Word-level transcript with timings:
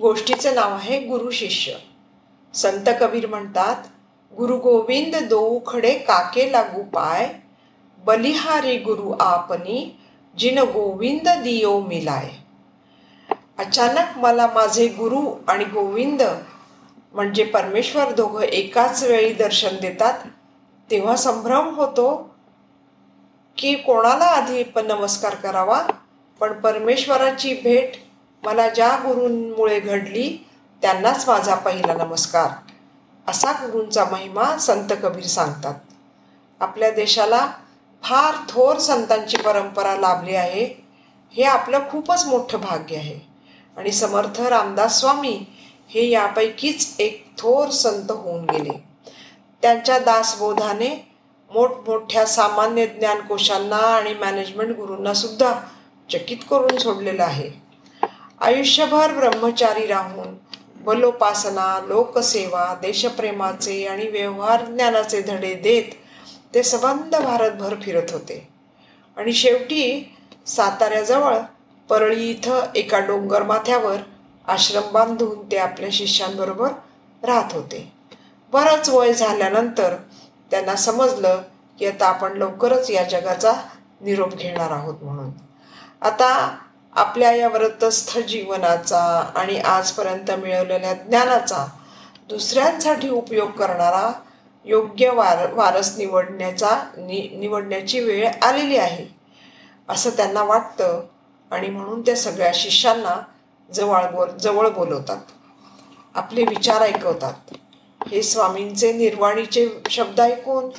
गोष्टीचं 0.00 0.54
नाव 0.54 0.74
आहे 0.74 0.98
गुरु 1.00 1.30
शिष्य. 1.30 1.72
संत 2.54 2.88
कबीर 3.00 3.26
म्हणतात 3.26 3.76
गुरु 4.36 4.56
गोविंद 4.56 5.16
दोऊ 5.16 5.58
खडे 5.66 5.92
काके 5.98 6.52
लागू 6.52 6.82
पाय 6.82 7.28
बलिहारी 7.98 8.78
गुरु 8.78 9.14
आपनी 9.20 9.98
जिन 10.38 10.58
गोविंद 10.58 11.28
दियो 11.28 11.80
मिलाय. 11.80 12.28
अचानक 13.58 14.18
मला 14.18 14.46
माझे 14.46 14.88
गुरु 14.88 15.34
आणि 15.48 15.64
गोविंद 15.64 16.22
म्हणजे 17.14 17.44
परमेश्वर 17.44 18.12
दोघं 18.12 18.40
एकाच 18.40 19.02
वेळी 19.02 19.32
दर्शन 19.32 19.76
देतात 19.80 20.26
तेव्हा 20.90 21.16
संभ्रम 21.16 21.74
होतो 21.74 22.08
की 23.58 23.74
कोणाला 23.74 24.24
आधी 24.24 24.62
पण 24.62 24.86
नमस्कार 24.86 25.34
करावा 25.34 25.82
पण 26.40 26.52
परमेश्वराची 26.52 27.54
भेट 27.54 28.05
मला 28.42 28.68
ज्या 28.68 28.96
गुरूंमुळे 28.96 29.80
घडली 29.80 30.46
त्यांनाच 30.82 31.28
माझा 31.28 31.54
पहिला 31.54 31.94
नमस्कार. 31.94 32.48
असा 33.28 33.52
गुरूंचा 33.52 34.04
महिमा 34.04 34.58
संत 34.58 34.92
कबीर 35.02 35.24
सांगतात. 35.24 35.74
आपल्या 36.60 36.90
देशाला 36.90 37.50
फार 38.02 38.34
थोर 38.48 38.76
संतांची 38.76 39.36
परंपरा 39.36 39.96
लाभली 39.96 40.34
आहे. 40.34 40.84
हे 41.36 41.42
आपलं 41.42 41.78
खूपच 41.90 42.26
मोठं 42.26 42.60
भाग्य 42.60 42.96
आहे. 42.96 43.20
आणि 43.76 43.92
समर्थ 43.92 44.40
रामदास 44.40 45.00
स्वामी 45.00 45.46
हे 45.88 46.08
यापैकीच 46.08 46.96
एक 46.98 47.32
थोर 47.38 47.68
संत 47.68 48.10
होऊन 48.10 48.44
गेले. 48.44 48.84
त्यांच्या 49.62 49.98
दासबोधाने 49.98 51.08
मोठमोठ्या 51.54 52.26
सामान्य 52.26 52.86
ज्ञानकोशांना 52.86 53.76
आणि 53.76 54.14
मॅनेजमेंट 54.14 54.76
गुरूंना 54.76 55.14
सुद्धा 55.14 55.60
चकित 56.12 56.36
करून 56.50 56.78
सोडलेलं 56.78 57.24
आहे. 57.24 57.65
आयुष्यभर 58.40 59.12
ब्रह्मचारी 59.12 59.86
राहून 59.86 60.34
बलोपासना 60.76 61.80
लोकसेवा 61.86 62.74
देशप्रेमाचे 62.82 63.84
आणि 63.84 64.08
व्यवहार 64.08 64.64
ज्ञानाचे 64.64 65.20
धडे 65.22 65.54
देत 65.54 65.92
ते 66.54 66.62
सबंध 66.62 67.16
भारतभर 67.16 67.74
फिरत 67.82 68.12
होते. 68.12 68.48
आणि 69.16 69.32
शेवटी 69.32 70.14
साताऱ्याजवळ 70.46 71.36
परळी 71.88 72.30
इथं 72.30 72.60
एका 72.74 72.98
डोंगर 72.98 73.42
माथ्यावर 73.42 73.96
आश्रम 74.46 74.92
बांधून 74.92 75.50
ते 75.50 75.56
आपल्या 75.56 75.88
शिष्यांबरोबर 75.92 76.68
राहत 77.22 77.52
होते. 77.52 77.92
बरंच 78.52 78.88
वय 78.88 79.12
झाल्यानंतर 79.12 79.94
त्यांना 80.50 80.76
समजलं 80.76 81.42
की 81.78 81.86
आता 81.86 82.06
आपण 82.06 82.36
लवकरच 82.36 82.90
या 82.90 83.02
जगाचा 83.02 83.52
निरोप 84.00 84.34
घेणार 84.34 84.70
आहोत 84.70 85.02
म्हणून. 85.02 85.30
आता 86.02 86.58
आपल्या 86.96 87.32
या 87.32 87.48
व्रतस्थ 87.48 88.18
जीवनाचा 88.18 89.32
आणि 89.36 89.58
आजपर्यंत 89.58 90.30
मिळवलेल्या 90.30 90.94
ज्ञानाचा 90.94 91.66
दुसऱ्यांसाठी 92.28 93.08
उपयोग 93.08 93.50
करणारा 93.50 94.12
योग्य 94.64 95.10
वार 95.10 95.52
वारस 95.52 95.98
निवडण्याचा 95.98 96.80
नि 96.96 97.28
निवडण्याची 97.36 98.00
वेळ 98.00 98.30
आलेली 98.42 98.76
आहे 98.76 99.06
असं 99.88 100.10
त्यांना 100.10 100.42
वाटतं 100.42 101.02
आणि 101.50 101.68
म्हणून 101.68 102.00
त्या 102.00 102.16
सगळ्या 102.16 102.50
शिष्यांना 102.54 103.22
जवळ 103.74 104.10
बोल 104.10 104.28
जवळ 104.28 104.68
बोलवतात. 104.68 105.18
आपले 106.14 106.44
विचार 106.44 106.80
ऐकवतात. 106.80 107.54
हे 108.08 108.22
स्वामींचे 108.22 108.92
निर्वाणीचे 108.92 109.68
शब्द 109.90 110.20
ऐकून 110.20 110.70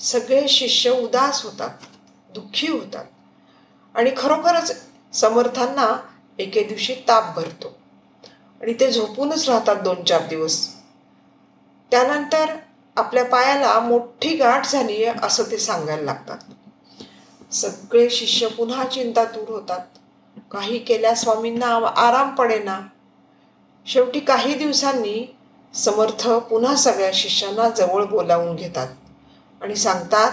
सगळे 0.00 0.48
शिष्य 0.48 0.90
उदास 0.90 1.44
होतात 1.44 1.70
दुःखी 2.34 2.72
होतात 2.72 3.04
आणि 3.94 4.10
खरोखरच 4.16 4.85
समर्थांना 5.12 6.00
एके 6.38 6.62
दिवशी 6.62 6.94
ताप 6.94 7.36
भरतो. 7.36 7.76
आणि 8.62 8.74
ते 8.74 8.92
झोपूनच 8.92 9.48
राहतात 9.48 9.76
दोन 9.76 10.04
चार 10.04 10.26
दिवस. 10.26 10.74
त्यानंतर 11.90 12.56
आपल्या 12.96 13.24
पायाला 13.24 13.80
मोठी 13.80 14.36
गाठ 14.36 14.66
झाली 14.66 15.04
आहे 15.04 15.18
असं 15.22 15.44
ते 15.50 15.58
सांगायला 15.58 16.02
लागतात. 16.02 16.38
सगळे 17.52 18.10
शिष्य 18.10 18.46
पुन्हा 18.46 18.84
चिंता 18.84 19.24
दूर 19.24 19.48
होतात. 19.48 19.80
काही 20.50 20.78
केल्या 20.78 21.14
स्वामींना 21.14 21.66
आराम 21.96 22.34
पडेना. 22.34 22.80
शेवटी 23.86 24.20
काही 24.20 24.54
दिवसांनी 24.54 25.36
समर्थ 25.74 26.28
पुन्हा 26.28 26.76
सगळ्या 26.76 27.10
शिष्यांना 27.14 27.68
जवळ 27.68 28.04
बोलावून 28.04 28.56
घेतात 28.56 28.88
आणि 29.62 29.76
सांगतात 29.76 30.30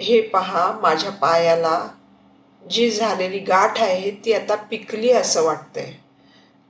हे 0.00 0.20
पहा 0.20 0.72
माझ्या 0.82 1.10
पायाला 1.10 1.88
जी 2.70 2.90
झालेली 2.90 3.38
गाठ 3.38 3.80
आहे 3.80 4.10
ती 4.10 4.32
आता 4.32 4.54
पिकली 4.54 5.10
असं 5.10 5.42
वाटतंय. 5.42 5.92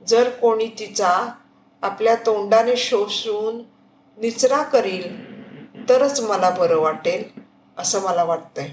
जर 0.07 0.29
कोणी 0.29 0.67
तिचा 0.67 1.33
आपल्या 1.81 2.15
तोंडाने 2.15 2.75
शोषून 2.75 3.63
निचरा 4.17 4.63
करील 4.63 5.35
तरच 5.89 6.19
मला 6.19 6.49
बरं 6.49 6.77
वाटेल 6.77 7.23
असं 7.77 8.01
मला 8.01 8.23
वाटतंय. 8.23 8.69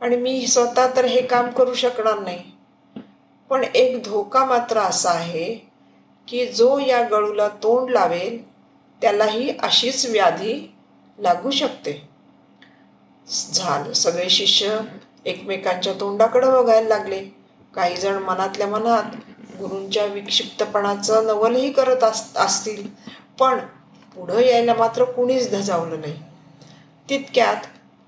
आणि 0.00 0.16
मी 0.16 0.46
स्वतः 0.46 0.96
तर 0.96 1.04
हे 1.04 1.22
काम 1.22 1.50
करू 1.50 1.74
शकणार 1.74 2.18
नाही. 2.18 2.42
पण 3.50 3.64
एक 3.74 4.04
धोका 4.04 4.44
मात्र 4.44 4.78
असा 4.78 5.10
आहे 5.10 5.54
की 6.28 6.46
जो 6.46 6.78
या 6.78 7.02
गळूला 7.02 7.48
तोंड 7.48 7.90
लावेल 7.90 8.50
त्यालाही 9.00 9.56
अशीच 9.58 10.06
व्याधी 10.06 10.74
लागू 11.18 11.50
शकते. 11.50 12.08
झालं 13.52 13.92
सगळे 13.92 14.30
शिष्य 14.30 14.78
एकमेकांच्या 15.24 15.92
तोंडाकडे 15.92 16.46
बघायला 16.46 16.88
लागले. 16.88 17.22
काही 17.74 17.96
जण 17.96 18.14
मनातल्या 18.14 18.66
मनात 18.66 19.16
गुरूंच्या 19.58 20.04
विक्षिप्तपणाचं 20.04 21.26
नवलही 21.26 21.72
करत 21.72 22.04
असतील. 22.36 22.86
पण 23.40 23.58
पुढं 24.16 24.38
यायला 24.38 24.74
मात्र 24.74 25.04
कुणीच 25.04 25.50
धजावलं 25.50 26.00
नाही. 26.00 26.14
तितक्यात 27.08 27.66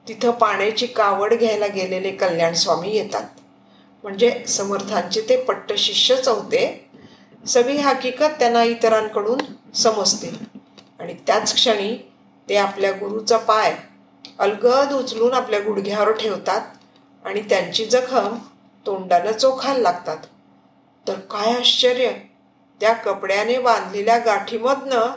तिथं 0.09 0.31
पाण्याची 0.31 0.87
कावड 0.87 1.35
घ्यायला 1.35 1.67
गेलेले 1.67 2.11
कल्याण 2.11 2.55
स्वामी 2.55 2.91
येतात. 2.91 3.25
म्हणजे 4.03 4.45
समर्थांचे 4.49 5.21
ते 5.21 5.37
पट्ट 5.37 5.73
शिष्यच 5.73 6.29
होते 6.29 6.89
सगळी 7.47 7.77
हकीकत 7.77 8.39
त्यांना 8.39 8.63
इतरांकडून 8.63 9.39
समजते. 9.75 10.31
आणि 10.99 11.15
त्याच 11.27 11.55
क्षणी 11.55 11.97
ते 12.49 12.57
आपल्या 12.57 12.91
गुरुचा 12.93 13.37
पाय 13.37 13.77
अलगद 14.39 14.93
उचलून 14.93 15.35
आपल्या 15.35 15.61
गुडघ्यावर 15.61 16.13
ठेवतात. 16.13 16.61
आणि 17.27 17.41
त्यांची 17.41 17.85
जखम 17.85 18.37
तोंडाला 18.87 19.33
चोखायला 19.33 19.81
लागतात. 19.81 20.17
तर 21.07 21.15
काय 21.15 21.53
आश्चर्य! 21.55 22.13
त्या 22.81 22.93
कपड्याने 22.93 23.59
बांधलेल्या 23.59 24.19
गाठीमधनं 24.19 25.11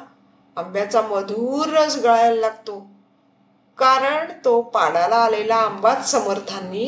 आंब्याचा 0.57 1.01
मधुर 1.01 1.67
रस 1.69 1.97
गळायला 1.97 2.39
लागतो. 2.41 2.79
कारण 3.77 4.31
तो 4.45 4.61
पाडाला 4.61 5.15
आलेला 5.15 5.55
आंबाच 5.55 6.11
समर्थांनी 6.11 6.85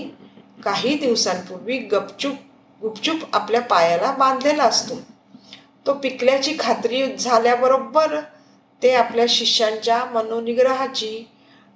काही 0.64 0.98
दिवसांपूर्वी 0.98 1.78
गपचूप 1.78 2.36
गुपचूप 2.82 3.36
आपल्या 3.36 3.62
पायाला 3.62 4.12
बांधलेला 4.12 4.64
असतो. 4.64 4.96
तो 5.86 5.94
पिकल्याची 5.94 6.56
खात्री 6.60 7.16
झाल्याबरोबर 7.18 8.20
ते 8.82 8.94
आपल्या 8.94 9.26
शिष्यांच्या 9.30 10.06
मनोनिग्रहाची 10.06 11.26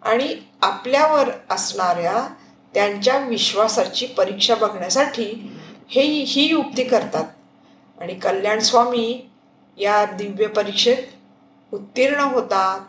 आणि 0.02 0.36
आपल्यावर 0.62 1.30
असणाऱ्या 1.50 2.28
त्यांच्या 2.75 3.18
विश्वासाची 3.18 4.06
परीक्षा 4.06 4.56
बघण्यासाठी 4.56 5.58
हे 5.90 6.02
ही 6.02 6.50
युक्ती 6.50 6.84
करतात. 6.84 7.24
आणि 8.02 8.16
कल्याण 8.16 8.59
स्वामी 8.59 9.30
या 9.78 10.06
दिव्य 10.06 10.47
परीक्षेत 10.47 10.97
उत्तीर्ण 11.74 12.19
होतात. 12.19 12.80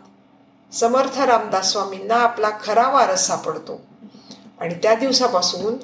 समर्थ 0.73 1.19
रामदास 1.19 1.71
स्वामींना 1.71 2.15
आपला 2.15 2.49
खरा 2.63 2.89
वारस 2.89 3.27
सापडतो. 3.27 3.81
आणि 4.59 4.73
त्या 4.73 4.95
दिवसापासून 4.95 5.75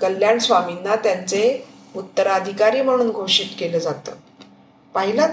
कल्याण 0.00 0.38
स्वामींना 0.38 0.96
त्यांचे 0.96 1.68
उत्तराधिकारी 1.96 2.82
म्हणून 2.82 3.10
घोषित 3.10 3.46
केलं 3.58 3.78
जातं. 3.78 4.12
पाहिलं 4.94 5.26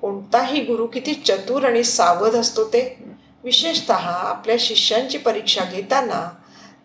कोणताही 0.00 0.60
गुरु 0.60 0.86
किती 0.86 1.14
चतुर 1.14 1.64
आणि 1.64 1.84
सावध 1.84 2.34
असतो 2.34 2.64
ते. 2.64 3.04
विशेषत 3.44 3.90
आपल्या 3.90 4.56
शिष्यांची 4.58 5.18
परीक्षा 5.18 5.64
घेताना 5.64 6.30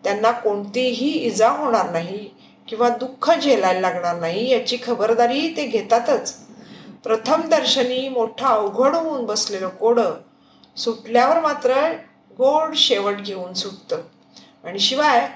त्यांना 0.04 0.30
कोणतीही 0.30 1.10
इजा 1.10 1.48
होणार 1.48 1.90
नाही 1.90 2.28
किंवा 2.68 2.88
दुःख 2.88 3.30
झेलायला 3.38 3.80
लागणार 3.80 4.16
नाही 4.16 4.50
याची 4.50 4.76
खबरदारीही 4.82 5.56
ते 5.56 5.66
घेतातच. 5.66 6.34
प्रथम 7.04 7.40
दर्शनी 7.48 8.08
मोठं 8.08 8.46
अवघड 8.46 8.94
होऊन 8.96 9.26
बसलेलं 9.26 9.68
कोडं 9.68 10.14
सुटल्यावर 10.76 11.40
मात्र 11.40 11.92
गोड 12.38 12.74
शेवट 12.74 13.14
घेऊन 13.14 13.52
सुटतं. 13.52 14.00
आणि 14.64 14.78
शिवाय 14.78 15.28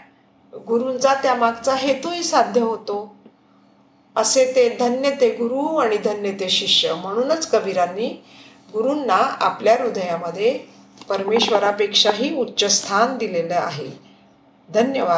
गुरूंचा 0.69 1.15
त्यामागचा 1.15 1.75
हेतूही 1.75 2.23
साध्य 2.23 2.61
होतो. 2.61 3.17
असे 4.17 4.53
ते 4.55 4.69
धन्य 4.69 5.11
ते 5.11 5.31
गुरु 5.31 5.77
आणि 5.77 5.97
धन्य 5.97 6.33
ते 6.33 6.49
शिष्य 6.49 6.95
म्हणूनच 6.95 7.51
कबीरांनी 7.51 8.09
गुरूंना 8.73 9.17
आपल्या 9.41 9.77
हृदयामध्ये 9.81 10.59
परमेश्वरापेक्षाही 11.09 12.37
उच्च 12.37 12.65
स्थान 12.65 13.19
दिलेलं 13.19 13.55
आहे. 13.55 14.12
धन्यवाद. 14.71 15.13